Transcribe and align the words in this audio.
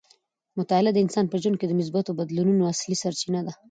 مطالعه 0.59 0.91
د 0.93 0.97
انسان 1.05 1.25
په 1.29 1.37
ژوند 1.41 1.55
کې 1.59 1.67
د 1.67 1.73
مثبتو 1.79 2.17
بدلونونو 2.19 2.63
اصلي 2.73 2.95
سرچینه 3.03 3.41
ده. 3.45 3.53